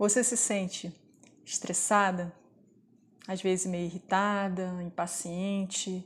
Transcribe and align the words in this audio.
Você 0.00 0.24
se 0.24 0.34
sente 0.34 0.90
estressada, 1.44 2.32
às 3.28 3.42
vezes 3.42 3.66
meio 3.66 3.84
irritada, 3.84 4.82
impaciente, 4.82 6.02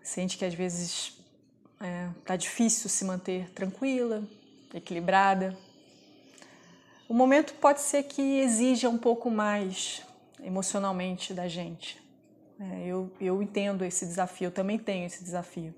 sente 0.00 0.38
que 0.38 0.44
às 0.44 0.54
vezes 0.54 1.18
é, 1.80 2.08
tá 2.24 2.36
difícil 2.36 2.88
se 2.88 3.04
manter 3.04 3.50
tranquila, 3.50 4.22
equilibrada. 4.72 5.58
O 7.08 7.14
momento 7.14 7.52
pode 7.54 7.80
ser 7.80 8.04
que 8.04 8.22
exija 8.22 8.88
um 8.88 8.96
pouco 8.96 9.28
mais 9.28 10.06
emocionalmente 10.40 11.34
da 11.34 11.48
gente. 11.48 12.00
É, 12.60 12.86
eu, 12.86 13.10
eu 13.20 13.42
entendo 13.42 13.84
esse 13.84 14.06
desafio, 14.06 14.46
eu 14.46 14.52
também 14.52 14.78
tenho 14.78 15.04
esse 15.04 15.24
desafio 15.24 15.74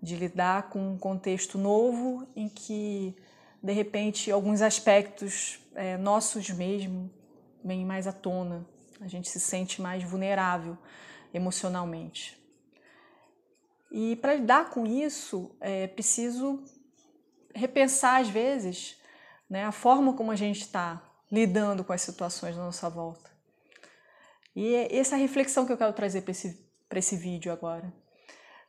de 0.00 0.14
lidar 0.14 0.68
com 0.68 0.92
um 0.92 0.96
contexto 0.96 1.58
novo 1.58 2.24
em 2.36 2.48
que, 2.48 3.12
de 3.62 3.72
repente, 3.72 4.30
alguns 4.30 4.60
aspectos 4.60 5.60
é, 5.74 5.96
nossos 5.96 6.50
mesmo 6.50 7.10
vêm 7.64 7.86
mais 7.86 8.06
à 8.06 8.12
tona, 8.12 8.66
a 9.00 9.06
gente 9.06 9.28
se 9.28 9.38
sente 9.38 9.80
mais 9.80 10.02
vulnerável 10.02 10.76
emocionalmente. 11.32 12.40
E 13.90 14.16
para 14.16 14.34
lidar 14.34 14.70
com 14.70 14.86
isso, 14.86 15.54
é 15.60 15.86
preciso 15.86 16.64
repensar, 17.54 18.20
às 18.20 18.28
vezes, 18.28 18.96
né, 19.48 19.64
a 19.64 19.72
forma 19.72 20.14
como 20.14 20.30
a 20.30 20.36
gente 20.36 20.62
está 20.62 21.02
lidando 21.30 21.84
com 21.84 21.92
as 21.92 22.00
situações 22.00 22.56
na 22.56 22.64
nossa 22.64 22.88
volta. 22.90 23.30
E 24.56 24.74
é 24.74 24.96
essa 24.96 25.16
reflexão 25.16 25.64
que 25.64 25.72
eu 25.72 25.78
quero 25.78 25.92
trazer 25.92 26.22
para 26.22 26.32
esse, 26.32 26.66
esse 26.90 27.16
vídeo 27.16 27.52
agora. 27.52 27.92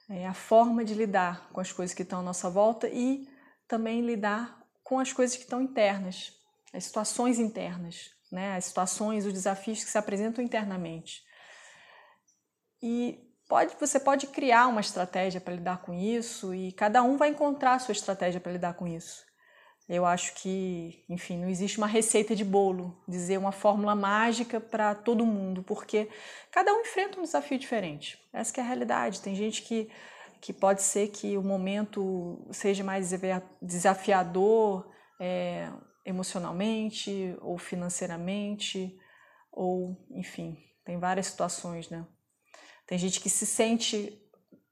É 0.09 0.27
a 0.27 0.33
forma 0.33 0.83
de 0.83 0.93
lidar 0.93 1.49
com 1.51 1.59
as 1.59 1.71
coisas 1.71 1.95
que 1.95 2.03
estão 2.03 2.19
à 2.19 2.23
nossa 2.23 2.49
volta 2.49 2.87
e 2.89 3.27
também 3.67 4.01
lidar 4.01 4.62
com 4.83 4.99
as 4.99 5.13
coisas 5.13 5.35
que 5.35 5.43
estão 5.43 5.61
internas, 5.61 6.33
as 6.73 6.85
situações 6.85 7.39
internas, 7.39 8.11
né? 8.31 8.55
as 8.55 8.65
situações, 8.65 9.25
os 9.25 9.33
desafios 9.33 9.83
que 9.83 9.89
se 9.89 9.97
apresentam 9.97 10.43
internamente. 10.43 11.23
E 12.81 13.19
pode, 13.47 13.75
você 13.79 13.99
pode 13.99 14.27
criar 14.27 14.67
uma 14.67 14.81
estratégia 14.81 15.39
para 15.39 15.53
lidar 15.53 15.81
com 15.83 15.93
isso 15.93 16.53
e 16.53 16.71
cada 16.71 17.03
um 17.03 17.17
vai 17.17 17.29
encontrar 17.29 17.75
a 17.75 17.79
sua 17.79 17.91
estratégia 17.91 18.41
para 18.41 18.51
lidar 18.51 18.73
com 18.73 18.87
isso. 18.87 19.23
Eu 19.87 20.05
acho 20.05 20.33
que, 20.35 21.03
enfim, 21.09 21.37
não 21.37 21.49
existe 21.49 21.77
uma 21.77 21.87
receita 21.87 22.35
de 22.35 22.45
bolo, 22.45 22.97
dizer 23.07 23.37
uma 23.37 23.51
fórmula 23.51 23.93
mágica 23.93 24.59
para 24.59 24.95
todo 24.95 25.25
mundo, 25.25 25.61
porque 25.61 26.09
cada 26.51 26.73
um 26.73 26.81
enfrenta 26.81 27.19
um 27.19 27.23
desafio 27.23 27.59
diferente. 27.59 28.17
Essa 28.31 28.61
é 28.61 28.63
a 28.63 28.67
realidade. 28.67 29.21
Tem 29.21 29.35
gente 29.35 29.61
que, 29.61 29.91
que 30.43 30.51
pode 30.51 30.81
ser 30.81 31.07
que 31.07 31.37
o 31.37 31.41
momento 31.41 32.45
seja 32.51 32.83
mais 32.83 33.13
desafiador 33.61 34.91
é, 35.17 35.71
emocionalmente 36.05 37.37
ou 37.39 37.57
financeiramente, 37.57 38.93
ou, 39.49 40.05
enfim, 40.11 40.61
tem 40.83 40.99
várias 40.99 41.27
situações, 41.27 41.89
né? 41.89 42.05
Tem 42.85 42.97
gente 42.97 43.21
que 43.21 43.29
se 43.29 43.45
sente 43.45 44.21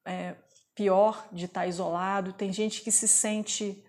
é, 0.04 0.36
pior 0.76 1.26
de 1.32 1.46
estar 1.46 1.66
isolado, 1.66 2.34
tem 2.34 2.52
gente 2.52 2.82
que 2.82 2.92
se 2.92 3.08
sente 3.08 3.82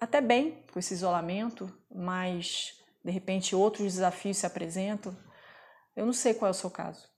até 0.00 0.20
bem 0.20 0.66
com 0.72 0.80
esse 0.80 0.92
isolamento, 0.92 1.72
mas 1.88 2.82
de 3.04 3.12
repente 3.12 3.54
outros 3.54 3.94
desafios 3.94 4.38
se 4.38 4.46
apresentam. 4.46 5.16
Eu 5.94 6.04
não 6.04 6.12
sei 6.12 6.34
qual 6.34 6.48
é 6.48 6.50
o 6.50 6.54
seu 6.54 6.68
caso. 6.68 7.08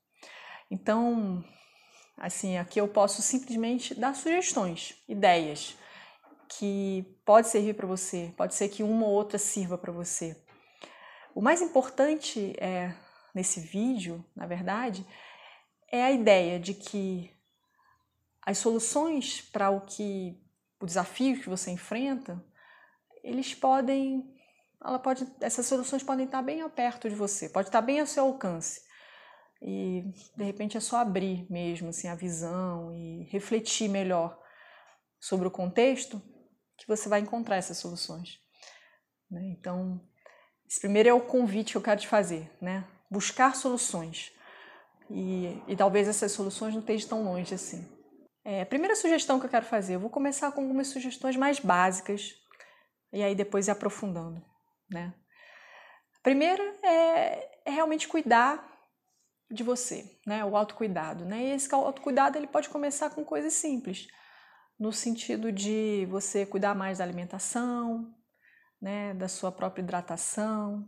Então, 0.69 1.43
assim, 2.19 2.57
aqui 2.57 2.79
eu 2.79 2.87
posso 2.87 3.21
simplesmente 3.21 3.95
dar 3.95 4.13
sugestões, 4.15 4.95
ideias 5.07 5.77
que 6.49 7.05
pode 7.25 7.47
servir 7.47 7.75
para 7.75 7.87
você, 7.87 8.33
pode 8.35 8.55
ser 8.55 8.69
que 8.69 8.83
uma 8.83 9.05
ou 9.05 9.13
outra 9.13 9.37
sirva 9.37 9.77
para 9.77 9.91
você. 9.91 10.35
O 11.33 11.41
mais 11.41 11.61
importante 11.61 12.55
é 12.59 12.93
nesse 13.33 13.59
vídeo, 13.59 14.25
na 14.35 14.45
verdade, 14.45 15.05
é 15.91 16.03
a 16.03 16.11
ideia 16.11 16.59
de 16.59 16.73
que 16.73 17.31
as 18.41 18.57
soluções 18.57 19.41
para 19.41 19.69
o 19.69 19.81
que 19.81 20.41
o 20.79 20.85
desafio 20.85 21.39
que 21.39 21.49
você 21.49 21.71
enfrenta 21.71 22.43
eles 23.23 23.53
podem, 23.53 24.35
ela 24.83 24.99
pode, 24.99 25.27
essas 25.41 25.65
soluções 25.65 26.03
podem 26.03 26.25
estar 26.25 26.41
bem 26.41 26.67
perto 26.69 27.09
de 27.09 27.15
você, 27.15 27.49
pode 27.49 27.67
estar 27.67 27.81
bem 27.81 27.99
ao 27.99 28.07
seu 28.07 28.25
alcance. 28.25 28.81
E 29.61 30.03
de 30.37 30.43
repente 30.43 30.77
é 30.77 30.79
só 30.79 30.97
abrir 30.97 31.45
mesmo 31.51 31.89
assim 31.89 32.07
a 32.07 32.15
visão 32.15 32.95
e 32.95 33.23
refletir 33.29 33.89
melhor 33.89 34.39
sobre 35.19 35.47
o 35.47 35.51
contexto 35.51 36.21
que 36.77 36.87
você 36.87 37.09
vai 37.09 37.19
encontrar 37.19 37.57
essas 37.57 37.77
soluções. 37.77 38.39
Né? 39.29 39.41
Então, 39.57 40.01
esse 40.67 40.79
primeiro 40.79 41.09
é 41.09 41.13
o 41.13 41.21
convite 41.21 41.71
que 41.71 41.77
eu 41.77 41.81
quero 41.81 41.99
te 41.99 42.07
fazer, 42.07 42.49
né? 42.61 42.87
Buscar 43.11 43.55
soluções. 43.55 44.31
E, 45.09 45.61
e 45.67 45.75
talvez 45.75 46.07
essas 46.07 46.31
soluções 46.31 46.73
não 46.73 46.81
estejam 46.81 47.09
tão 47.09 47.23
longe 47.23 47.53
assim. 47.53 47.87
É, 48.45 48.61
a 48.61 48.65
primeira 48.65 48.95
sugestão 48.95 49.39
que 49.39 49.45
eu 49.45 49.49
quero 49.49 49.65
fazer, 49.65 49.95
eu 49.95 49.99
vou 49.99 50.09
começar 50.09 50.51
com 50.51 50.61
algumas 50.61 50.87
sugestões 50.87 51.35
mais 51.35 51.59
básicas 51.59 52.35
e 53.11 53.23
aí 53.23 53.35
depois 53.35 53.67
ir 53.67 53.71
aprofundando, 53.71 54.43
né? 54.89 55.13
A 56.17 56.21
primeira 56.21 56.63
é, 56.83 57.61
é 57.65 57.71
realmente 57.71 58.07
cuidar 58.07 58.68
de 59.49 59.63
você, 59.63 60.19
né? 60.25 60.43
O 60.45 60.55
autocuidado, 60.55 61.25
né? 61.25 61.43
E 61.43 61.51
esse 61.51 61.73
autocuidado 61.73 62.37
ele 62.37 62.47
pode 62.47 62.69
começar 62.69 63.09
com 63.09 63.23
coisas 63.23 63.53
simples, 63.53 64.07
no 64.79 64.91
sentido 64.93 65.51
de 65.51 66.05
você 66.09 66.45
cuidar 66.45 66.75
mais 66.75 66.99
da 66.99 67.03
alimentação, 67.03 68.13
né? 68.81 69.13
Da 69.13 69.27
sua 69.27 69.51
própria 69.51 69.81
hidratação, 69.81 70.87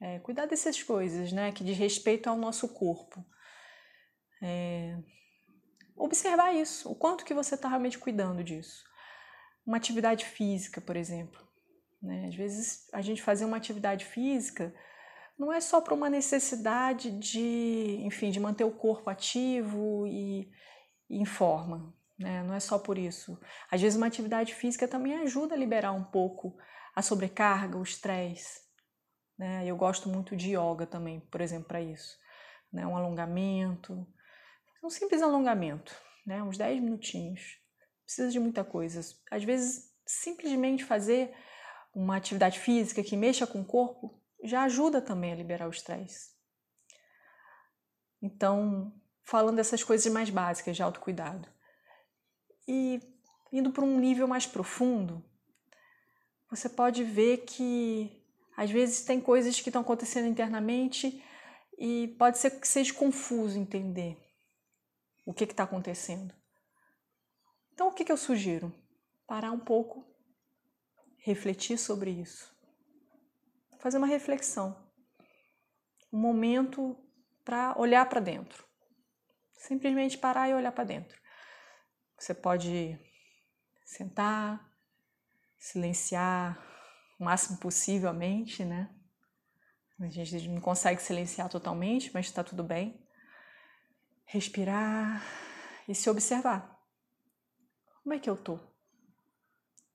é, 0.00 0.18
cuidar 0.20 0.46
dessas 0.46 0.82
coisas, 0.82 1.32
né? 1.32 1.52
Que 1.52 1.64
diz 1.64 1.78
respeito 1.78 2.28
ao 2.28 2.36
nosso 2.36 2.68
corpo. 2.68 3.24
É, 4.42 4.98
observar 5.96 6.54
isso, 6.54 6.90
o 6.90 6.94
quanto 6.94 7.24
que 7.24 7.34
você 7.34 7.54
está 7.54 7.68
realmente 7.68 7.98
cuidando 7.98 8.42
disso 8.42 8.90
uma 9.66 9.76
atividade 9.76 10.24
física, 10.24 10.80
por 10.80 10.96
exemplo. 10.96 11.40
Né? 12.02 12.26
Às 12.26 12.34
vezes 12.34 12.88
a 12.92 13.00
gente 13.00 13.22
fazer 13.22 13.44
uma 13.44 13.56
atividade 13.56 14.04
física 14.04 14.74
não 15.40 15.50
é 15.50 15.58
só 15.58 15.80
para 15.80 15.94
uma 15.94 16.10
necessidade 16.10 17.10
de, 17.10 17.98
enfim, 18.02 18.30
de 18.30 18.38
manter 18.38 18.64
o 18.64 18.70
corpo 18.70 19.08
ativo 19.08 20.06
e, 20.06 20.52
e 21.08 21.16
em 21.16 21.24
forma, 21.24 21.94
né? 22.18 22.42
Não 22.42 22.52
é 22.52 22.60
só 22.60 22.78
por 22.78 22.98
isso. 22.98 23.40
Às 23.70 23.80
vezes 23.80 23.96
uma 23.96 24.06
atividade 24.06 24.54
física 24.54 24.86
também 24.86 25.14
ajuda 25.14 25.54
a 25.54 25.58
liberar 25.58 25.92
um 25.92 26.04
pouco 26.04 26.58
a 26.94 27.00
sobrecarga, 27.00 27.78
o 27.78 27.82
estresse. 27.82 28.60
Né? 29.38 29.64
Eu 29.64 29.78
gosto 29.78 30.10
muito 30.10 30.36
de 30.36 30.50
yoga 30.50 30.86
também, 30.86 31.20
por 31.20 31.40
exemplo, 31.40 31.68
para 31.68 31.80
isso. 31.80 32.18
Né? 32.70 32.86
Um 32.86 32.94
alongamento, 32.94 34.06
um 34.84 34.90
simples 34.90 35.22
alongamento, 35.22 35.96
né? 36.26 36.42
uns 36.42 36.58
10 36.58 36.82
minutinhos 36.82 37.58
precisa 38.04 38.30
de 38.30 38.38
muita 38.38 38.62
coisa. 38.62 39.00
Às 39.30 39.42
vezes, 39.42 39.90
simplesmente 40.04 40.84
fazer 40.84 41.34
uma 41.94 42.16
atividade 42.16 42.58
física 42.58 43.02
que 43.02 43.16
mexa 43.16 43.46
com 43.46 43.62
o 43.62 43.64
corpo 43.64 44.19
já 44.42 44.62
ajuda 44.62 45.00
também 45.00 45.32
a 45.32 45.36
liberar 45.36 45.66
o 45.66 45.70
estresse. 45.70 46.30
Então, 48.22 48.92
falando 49.22 49.56
dessas 49.56 49.82
coisas 49.82 50.10
mais 50.12 50.30
básicas 50.30 50.76
de 50.76 50.82
autocuidado. 50.82 51.48
E 52.66 53.00
indo 53.52 53.72
para 53.72 53.84
um 53.84 53.98
nível 53.98 54.28
mais 54.28 54.46
profundo, 54.46 55.24
você 56.50 56.68
pode 56.68 57.02
ver 57.04 57.38
que 57.38 58.24
às 58.56 58.70
vezes 58.70 59.04
tem 59.04 59.20
coisas 59.20 59.60
que 59.60 59.68
estão 59.68 59.82
acontecendo 59.82 60.28
internamente 60.28 61.24
e 61.78 62.08
pode 62.18 62.38
ser 62.38 62.60
que 62.60 62.68
seja 62.68 62.92
confuso 62.92 63.58
entender 63.58 64.18
o 65.24 65.32
que 65.32 65.44
está 65.44 65.64
acontecendo. 65.64 66.34
Então, 67.72 67.88
o 67.88 67.92
que, 67.92 68.04
que 68.04 68.12
eu 68.12 68.16
sugiro? 68.16 68.72
Parar 69.26 69.52
um 69.52 69.60
pouco, 69.60 70.04
refletir 71.18 71.78
sobre 71.78 72.10
isso, 72.10 72.54
fazer 73.80 73.96
uma 73.96 74.06
reflexão, 74.06 74.76
um 76.12 76.18
momento 76.18 76.96
para 77.44 77.74
olhar 77.78 78.06
para 78.08 78.20
dentro. 78.20 78.64
Simplesmente 79.54 80.16
parar 80.16 80.48
e 80.48 80.54
olhar 80.54 80.72
para 80.72 80.84
dentro. 80.84 81.20
Você 82.18 82.34
pode 82.34 82.98
sentar, 83.84 84.70
silenciar 85.58 86.58
o 87.18 87.24
máximo 87.24 87.58
possível 87.58 88.08
a 88.08 88.12
mente, 88.12 88.64
né? 88.64 88.94
A 90.00 90.08
gente 90.08 90.48
não 90.48 90.60
consegue 90.60 91.02
silenciar 91.02 91.48
totalmente, 91.48 92.10
mas 92.14 92.26
está 92.26 92.42
tudo 92.42 92.64
bem. 92.64 93.06
Respirar 94.24 95.22
e 95.86 95.94
se 95.94 96.08
observar. 96.08 96.78
Como 98.02 98.14
é 98.14 98.18
que 98.18 98.30
eu 98.30 98.36
tô? 98.36 98.54
O 98.54 98.60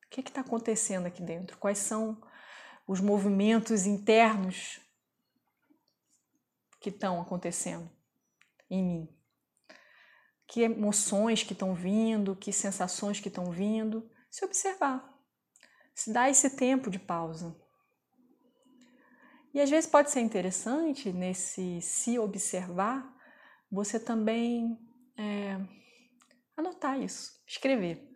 que 0.10 0.22
está 0.22 0.42
acontecendo 0.42 1.08
aqui 1.08 1.24
dentro? 1.24 1.58
Quais 1.58 1.80
são 1.80 2.22
os 2.88 3.00
movimentos 3.02 3.86
internos 3.86 4.80
que 6.80 6.90
estão 6.90 7.22
acontecendo 7.22 7.90
em 8.70 8.84
mim? 8.84 9.10
Que 10.48 10.62
emoções 10.62 11.44
que 11.44 11.54
estão 11.54 11.74
vindo, 11.74 12.36
que 12.36 12.52
sensações 12.52 13.20
que 13.20 13.30
estão 13.30 13.52
vindo? 13.52 14.10
Se 14.30 14.46
observar, 14.46 15.04
se 15.94 16.12
dá 16.12 16.30
esse 16.30 16.56
tempo 16.56 16.90
de 16.90 17.00
pausa. 17.00 17.56
E 19.54 19.62
às 19.62 19.70
vezes 19.70 19.90
pode 19.90 20.12
ser 20.12 20.20
interessante 20.20 21.12
nesse 21.12 21.82
se 21.82 22.20
observar, 22.20 23.12
você 23.72 24.00
também 24.00 24.78
é, 25.18 25.58
anotar 26.58 27.02
isso, 27.02 27.42
escrever. 27.48 28.12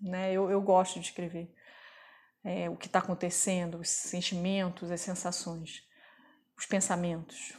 Né? 0.00 0.32
Eu, 0.32 0.48
eu 0.48 0.62
gosto 0.62 1.00
de 1.00 1.06
escrever 1.06 1.52
é, 2.44 2.68
o 2.68 2.76
que 2.76 2.86
está 2.86 2.98
acontecendo, 2.98 3.78
os 3.78 3.88
sentimentos, 3.88 4.90
as 4.90 5.00
sensações, 5.00 5.82
os 6.56 6.66
pensamentos. 6.66 7.58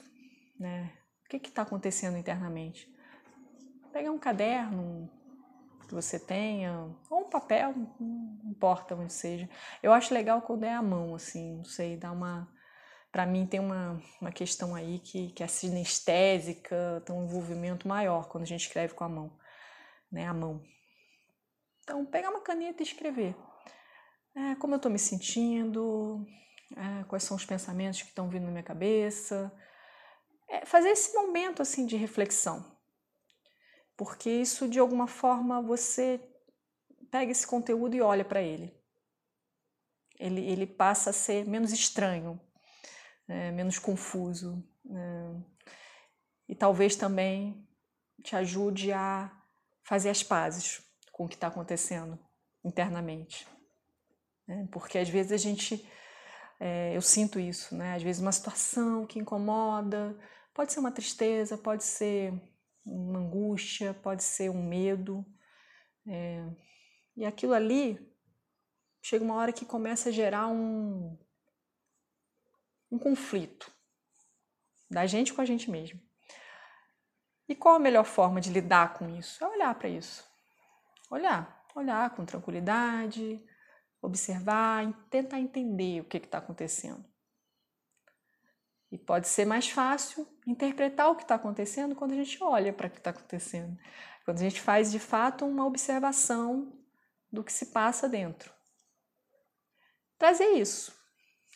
Né? 0.60 0.94
O 1.26 1.30
que 1.30 1.38
está 1.38 1.64
acontecendo 1.64 2.18
internamente? 2.18 2.88
Pegar 3.92 4.12
um 4.12 4.20
caderno 4.20 5.10
que 5.88 5.94
você 5.94 6.20
tenha, 6.20 6.90
ou 7.10 7.22
um 7.22 7.30
papel, 7.30 7.74
não 8.00 8.52
importa 8.52 8.96
onde 8.96 9.14
seja. 9.14 9.50
Eu 9.82 9.94
acho 9.94 10.14
legal 10.14 10.42
quando 10.42 10.64
é 10.64 10.74
a 10.74 10.82
mão, 10.82 11.16
assim, 11.16 11.58
não 11.58 11.66
sei, 11.66 11.98
dá 11.98 12.12
uma. 12.12 12.52
Para 13.12 13.26
mim 13.26 13.46
tem 13.46 13.60
uma, 13.60 14.02
uma 14.20 14.32
questão 14.32 14.76
aí 14.76 15.00
que, 15.00 15.32
que 15.32 15.42
é 15.42 15.48
sinestésica, 15.48 17.02
tem 17.06 17.16
um 17.16 17.24
envolvimento 17.24 17.88
maior 17.88 18.28
quando 18.28 18.44
a 18.44 18.48
gente 18.48 18.68
escreve 18.68 18.94
com 18.94 19.04
a 19.06 19.10
mão, 19.10 19.38
né? 20.12 20.28
A 20.28 20.34
mão. 20.34 20.62
Então, 21.84 22.06
pegar 22.06 22.30
uma 22.30 22.42
caneta 22.42 22.82
e 22.82 22.86
escrever. 22.86 23.36
É, 24.36 24.56
como 24.56 24.74
eu 24.74 24.78
estou 24.78 24.92
me 24.92 25.00
sentindo, 25.00 26.28
é, 26.76 27.04
quais 27.06 27.24
são 27.24 27.38
os 27.38 27.46
pensamentos 27.46 28.02
que 28.02 28.10
estão 28.10 28.30
vindo 28.30 28.44
na 28.44 28.52
minha 28.52 28.64
cabeça. 28.64 29.52
É, 30.50 30.66
fazer 30.66 30.90
esse 30.90 31.14
momento 31.14 31.62
assim 31.62 31.86
de 31.86 31.96
reflexão. 31.96 32.76
Porque 33.96 34.30
isso, 34.30 34.68
de 34.68 34.78
alguma 34.78 35.08
forma, 35.08 35.62
você 35.62 36.20
pega 37.10 37.32
esse 37.32 37.48
conteúdo 37.48 37.96
e 37.96 38.02
olha 38.02 38.26
para 38.26 38.42
ele. 38.42 38.78
ele. 40.20 40.42
Ele 40.42 40.68
passa 40.68 41.12
a 41.12 41.14
ser 41.14 41.46
menos 41.48 41.72
estranho, 41.72 42.40
né, 43.26 43.52
menos 43.52 43.80
confuso. 43.80 44.62
Né, 44.84 45.44
e 46.50 46.54
talvez 46.54 46.98
também 46.98 47.66
te 48.22 48.36
ajude 48.36 48.92
a 48.92 49.32
fazer 49.84 50.10
as 50.10 50.22
pazes 50.22 50.84
com 51.12 51.26
o 51.26 51.30
que 51.30 51.36
está 51.36 51.48
acontecendo 51.48 52.20
internamente. 52.64 53.48
Né? 54.48 54.68
Porque 54.72 54.98
às 54.98 55.10
vezes 55.10 55.32
a 55.32 55.38
gente, 55.38 55.88
é, 56.60 56.96
eu 56.96 57.02
sinto 57.02 57.40
isso, 57.40 57.76
né? 57.76 57.96
Às 57.96 58.04
vezes 58.04 58.22
uma 58.22 58.32
situação 58.32 59.06
que 59.06 59.20
incomoda, 59.20 60.18
pode 60.54 60.72
ser 60.72 60.80
uma 60.80 60.92
tristeza, 60.92 61.58
pode 61.58 61.84
ser 61.84 62.34
uma 62.86 63.20
angústia, 63.20 63.94
pode 63.94 64.24
ser 64.24 64.50
um 64.50 64.64
medo. 64.64 65.26
É, 66.08 66.46
e 67.18 67.26
aquilo 67.26 67.54
ali 67.54 68.00
chega 69.02 69.24
uma 69.24 69.36
hora 69.36 69.54
que 69.54 69.66
começa 69.66 70.10
a 70.10 70.12
gerar 70.12 70.48
um, 70.48 71.18
um 72.92 73.00
conflito 73.00 73.72
da 74.90 75.06
gente 75.06 75.34
com 75.34 75.42
a 75.42 75.46
gente 75.46 75.70
mesmo. 75.70 76.00
E 77.48 77.56
qual 77.56 77.76
a 77.76 77.80
melhor 77.80 78.06
forma 78.06 78.42
de 78.42 78.52
lidar 78.52 78.94
com 78.94 79.10
isso? 79.18 79.44
É 79.44 79.48
olhar 79.48 79.74
para 79.76 79.90
isso 79.90 80.24
olhar, 81.10 81.66
olhar 81.76 82.10
com 82.12 82.26
tranquilidade, 82.26 83.44
observar, 84.06 84.92
tentar 85.10 85.40
entender 85.40 86.02
o 86.02 86.06
que 86.06 86.18
está 86.18 86.38
acontecendo. 86.38 87.04
E 88.92 88.98
pode 88.98 89.28
ser 89.28 89.46
mais 89.46 89.69
fácil 89.69 90.28
interpretar 90.46 91.10
o 91.10 91.16
que 91.16 91.24
está 91.24 91.36
acontecendo 91.36 91.96
quando 91.96 92.12
a 92.12 92.16
gente 92.16 92.42
olha 92.42 92.72
para 92.72 92.88
o 92.88 92.90
que 92.90 92.98
está 92.98 93.10
acontecendo. 93.10 93.78
Quando 94.24 94.38
a 94.38 94.44
gente 94.44 94.62
faz 94.62 94.92
de 94.92 95.00
fato 95.00 95.46
uma 95.46 95.66
observação 95.66 96.72
do 97.31 97.44
que 97.44 97.52
se 97.52 97.68
passa 97.68 98.07
dentro. 98.07 98.54
Trazer 100.18 100.51
isso 100.54 100.96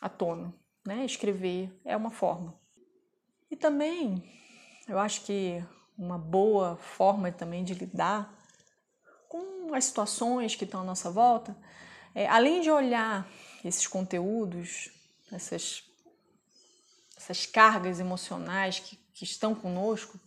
à 0.01 0.09
tona, 0.09 0.53
né? 0.85 1.05
escrever 1.05 1.79
é 1.85 1.95
uma 1.95 2.11
forma. 2.11 2.59
E 3.49 3.55
também, 3.55 4.23
eu 4.87 4.99
acho 4.99 5.25
que 5.25 5.63
uma 5.97 6.17
boa 6.17 6.77
forma 6.77 7.31
também 7.31 7.63
de 7.63 7.73
lidar 7.73 8.37
com 9.27 9.73
as 9.73 9.85
situações 9.85 10.55
que 10.55 10.65
estão 10.65 10.81
à 10.81 10.83
nossa 10.83 11.09
volta, 11.09 11.55
é, 12.13 12.27
além 12.27 12.61
de 12.61 12.69
olhar 12.71 13.29
esses 13.63 13.87
conteúdos, 13.87 14.89
essas, 15.31 15.83
essas 17.17 17.45
cargas 17.45 17.99
emocionais 17.99 18.79
que, 18.79 18.95
que 19.13 19.23
estão 19.23 19.53
conosco, 19.53 20.19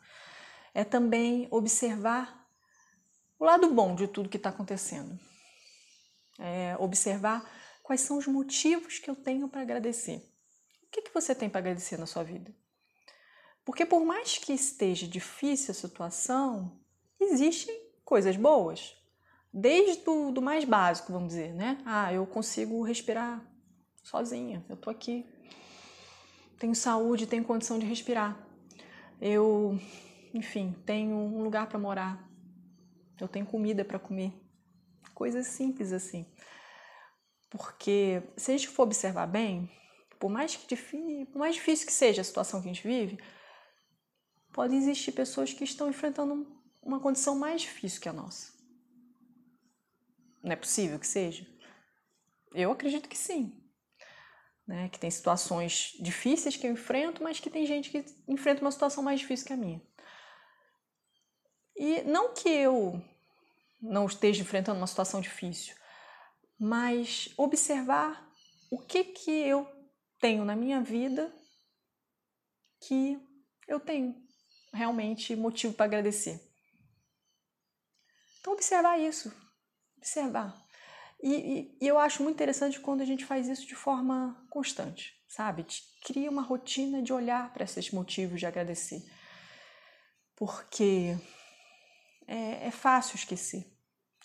é 0.74 0.84
também 0.84 1.48
observar 1.50 2.48
o 3.38 3.44
lado 3.44 3.70
bom 3.70 3.94
de 3.94 4.06
tudo 4.06 4.28
que 4.28 4.36
está 4.36 4.50
acontecendo. 4.50 5.18
É 6.38 6.76
observar 6.78 7.44
quais 7.82 8.00
são 8.00 8.16
os 8.16 8.26
motivos 8.26 8.98
que 8.98 9.10
eu 9.10 9.16
tenho 9.16 9.48
para 9.48 9.60
agradecer. 9.60 10.28
O 10.84 10.90
que, 10.90 11.02
que 11.02 11.12
você 11.12 11.34
tem 11.34 11.50
para 11.50 11.58
agradecer 11.58 11.98
na 11.98 12.06
sua 12.06 12.22
vida? 12.22 12.54
Porque 13.64 13.86
por 13.86 14.04
mais 14.04 14.38
que 14.38 14.52
esteja 14.52 15.06
difícil 15.06 15.72
a 15.72 15.74
situação, 15.74 16.80
existem 17.20 17.90
coisas 18.04 18.36
boas. 18.36 18.96
Desde 19.52 20.08
o 20.08 20.30
do 20.30 20.40
mais 20.40 20.64
básico, 20.64 21.12
vamos 21.12 21.28
dizer, 21.28 21.52
né? 21.52 21.78
Ah, 21.84 22.12
eu 22.12 22.26
consigo 22.26 22.82
respirar 22.82 23.44
sozinha, 24.02 24.64
eu 24.68 24.76
tô 24.76 24.88
aqui. 24.88 25.26
Tenho 26.58 26.74
saúde, 26.74 27.26
tenho 27.26 27.44
condição 27.44 27.78
de 27.78 27.84
respirar. 27.84 28.38
Eu, 29.20 29.78
enfim, 30.32 30.74
tenho 30.86 31.16
um 31.16 31.42
lugar 31.42 31.68
para 31.68 31.78
morar. 31.78 32.28
Eu 33.20 33.28
tenho 33.28 33.44
comida 33.44 33.84
para 33.84 33.98
comer. 33.98 34.32
Coisas 35.12 35.46
simples 35.48 35.92
assim. 35.92 36.26
Porque 37.50 38.22
se 38.36 38.50
a 38.50 38.56
gente 38.56 38.68
for 38.68 38.84
observar 38.84 39.26
bem, 39.26 39.70
por 40.18 40.30
mais, 40.30 40.56
que 40.56 40.66
difícil, 40.66 41.26
por 41.26 41.38
mais 41.40 41.56
difícil 41.56 41.86
que 41.86 41.92
seja 41.92 42.22
a 42.22 42.24
situação 42.24 42.62
que 42.62 42.68
a 42.68 42.72
gente 42.72 42.86
vive, 42.86 43.18
pode 44.52 44.74
existir 44.74 45.12
pessoas 45.12 45.52
que 45.52 45.64
estão 45.64 45.90
enfrentando 45.90 46.46
uma 46.80 47.00
condição 47.00 47.36
mais 47.36 47.62
difícil 47.62 48.00
que 48.00 48.08
a 48.08 48.12
nossa. 48.12 48.61
Não 50.42 50.52
é 50.52 50.56
possível 50.56 50.98
que 50.98 51.06
seja? 51.06 51.46
Eu 52.54 52.72
acredito 52.72 53.08
que 53.08 53.16
sim. 53.16 53.58
Né? 54.66 54.88
Que 54.88 54.98
tem 54.98 55.10
situações 55.10 55.92
difíceis 56.00 56.56
que 56.56 56.66
eu 56.66 56.72
enfrento, 56.72 57.22
mas 57.22 57.40
que 57.40 57.50
tem 57.50 57.64
gente 57.66 57.90
que 57.90 58.04
enfrenta 58.28 58.62
uma 58.62 58.72
situação 58.72 59.02
mais 59.02 59.20
difícil 59.20 59.46
que 59.46 59.52
a 59.52 59.56
minha. 59.56 59.80
E 61.76 62.02
não 62.02 62.34
que 62.34 62.48
eu 62.48 63.02
não 63.80 64.06
esteja 64.06 64.42
enfrentando 64.42 64.78
uma 64.78 64.86
situação 64.86 65.20
difícil, 65.20 65.74
mas 66.58 67.32
observar 67.36 68.30
o 68.70 68.78
que 68.78 69.04
que 69.04 69.30
eu 69.30 69.66
tenho 70.20 70.44
na 70.44 70.54
minha 70.54 70.80
vida 70.80 71.34
que 72.86 73.18
eu 73.66 73.80
tenho 73.80 74.14
realmente 74.72 75.34
motivo 75.36 75.74
para 75.74 75.86
agradecer. 75.86 76.40
Então, 78.40 78.52
observar 78.52 78.98
isso, 78.98 79.32
observar. 80.02 80.60
E, 81.22 81.32
e, 81.32 81.78
e, 81.80 81.86
eu 81.86 81.98
acho 81.98 82.22
muito 82.22 82.34
interessante 82.34 82.80
quando 82.80 83.00
a 83.00 83.04
gente 83.04 83.24
faz 83.24 83.48
isso 83.48 83.64
de 83.64 83.76
forma 83.76 84.44
constante, 84.50 85.14
sabe? 85.28 85.64
Cria 86.04 86.28
uma 86.28 86.42
rotina 86.42 87.00
de 87.00 87.12
olhar 87.12 87.52
para 87.52 87.62
esses 87.62 87.92
motivos 87.92 88.40
de 88.40 88.46
agradecer. 88.46 89.00
Porque 90.34 91.16
é, 92.26 92.66
é 92.66 92.70
fácil 92.72 93.14
esquecer, 93.14 93.64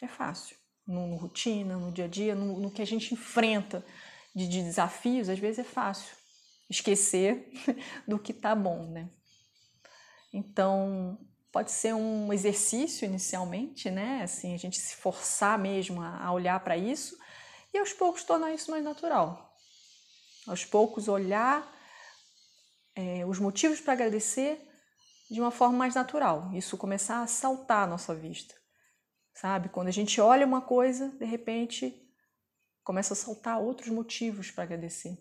é 0.01 0.07
fácil. 0.07 0.57
No, 0.87 1.05
no 1.05 1.17
rotina, 1.17 1.77
no 1.77 1.91
dia 1.91 2.05
a 2.05 2.07
dia, 2.07 2.33
no, 2.33 2.59
no 2.59 2.71
que 2.71 2.81
a 2.81 2.85
gente 2.85 3.13
enfrenta 3.13 3.85
de, 4.33 4.47
de 4.47 4.63
desafios, 4.63 5.29
às 5.29 5.37
vezes 5.37 5.59
é 5.59 5.63
fácil 5.63 6.15
esquecer 6.69 7.51
do 8.07 8.17
que 8.17 8.33
tá 8.33 8.55
bom, 8.55 8.89
né? 8.89 9.09
Então, 10.33 11.19
pode 11.51 11.71
ser 11.71 11.93
um 11.93 12.31
exercício 12.31 13.05
inicialmente, 13.05 13.89
né? 13.89 14.23
Assim, 14.23 14.53
a 14.53 14.57
gente 14.57 14.79
se 14.79 14.95
forçar 14.95 15.57
mesmo 15.57 16.01
a, 16.01 16.31
olhar 16.31 16.59
para 16.59 16.77
isso 16.77 17.17
e 17.73 17.77
aos 17.77 17.93
poucos 17.93 18.23
tornar 18.23 18.53
isso 18.53 18.71
mais 18.71 18.83
natural. 18.83 19.55
Aos 20.45 20.65
poucos 20.65 21.07
olhar 21.07 21.67
é, 22.95 23.25
os 23.25 23.39
motivos 23.39 23.79
para 23.79 23.93
agradecer 23.93 24.61
de 25.29 25.41
uma 25.41 25.51
forma 25.51 25.77
mais 25.77 25.95
natural. 25.95 26.51
Isso 26.53 26.77
começar 26.77 27.21
a 27.21 27.27
saltar 27.27 27.83
à 27.83 27.87
nossa 27.87 28.15
vista, 28.15 28.55
sabe? 29.33 29.69
Quando 29.69 29.87
a 29.87 29.91
gente 29.91 30.19
olha 30.21 30.45
uma 30.45 30.61
coisa, 30.61 31.09
de 31.09 31.25
repente 31.25 32.03
começa 32.83 33.13
a 33.13 33.17
saltar 33.17 33.59
outros 33.59 33.89
motivos 33.89 34.49
para 34.49 34.63
agradecer. 34.63 35.17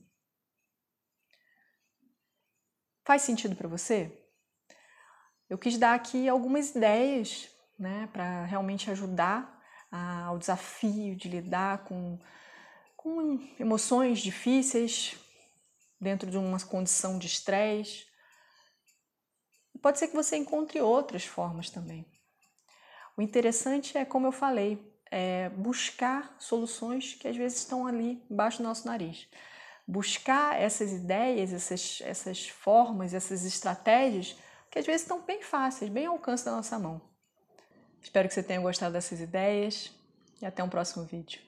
Faz 3.04 3.23
sentido 3.23 3.56
para 3.56 3.68
você? 3.68 4.25
Eu 5.48 5.56
quis 5.56 5.78
dar 5.78 5.94
aqui 5.94 6.28
algumas 6.28 6.74
ideias 6.74 7.48
né, 7.78 8.08
para 8.12 8.44
realmente 8.46 8.90
ajudar 8.90 9.62
a, 9.90 10.24
ao 10.24 10.38
desafio 10.38 11.14
de 11.14 11.28
lidar 11.28 11.84
com, 11.84 12.18
com 12.96 13.38
emoções 13.60 14.18
difíceis 14.20 15.16
dentro 16.00 16.28
de 16.28 16.36
uma 16.36 16.58
condição 16.60 17.16
de 17.16 17.28
estresse. 17.28 18.06
Pode 19.80 19.98
ser 19.98 20.08
que 20.08 20.16
você 20.16 20.36
encontre 20.36 20.80
outras 20.80 21.24
formas 21.24 21.70
também. 21.70 22.04
O 23.16 23.22
interessante 23.22 23.96
é, 23.96 24.04
como 24.04 24.26
eu 24.26 24.32
falei, 24.32 24.92
é 25.10 25.48
buscar 25.50 26.34
soluções 26.40 27.14
que 27.14 27.28
às 27.28 27.36
vezes 27.36 27.58
estão 27.58 27.86
ali 27.86 28.20
embaixo 28.28 28.58
do 28.58 28.64
nosso 28.64 28.86
nariz. 28.86 29.28
buscar 29.86 30.60
essas 30.60 30.90
ideias, 30.90 31.52
essas, 31.52 32.00
essas 32.02 32.48
formas, 32.48 33.14
essas 33.14 33.44
estratégias 33.44 34.36
que 34.70 34.78
às 34.78 34.87
vezes 34.87 35.02
estão 35.02 35.20
bem 35.23 35.42
fáceis, 35.42 35.90
bem 35.90 36.06
ao 36.06 36.14
alcance 36.14 36.44
da 36.44 36.52
nossa 36.52 36.78
mão. 36.78 37.00
Espero 38.02 38.28
que 38.28 38.35
você 38.35 38.42
tenha 38.42 38.61
gostado 38.61 38.92
dessas 38.92 39.20
ideias 39.20 39.92
e 40.40 40.46
até 40.46 40.62
um 40.62 40.68
próximo 40.68 41.04
vídeo. 41.04 41.40